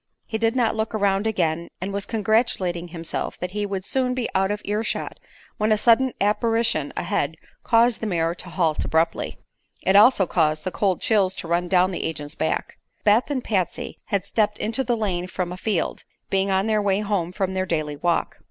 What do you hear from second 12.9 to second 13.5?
Beth and